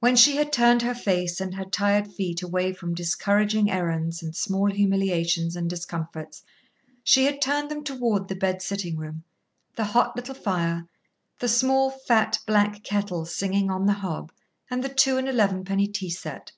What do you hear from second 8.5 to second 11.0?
sitting room, the hot little fire,